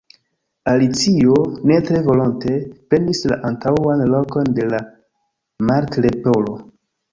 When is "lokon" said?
4.15-4.51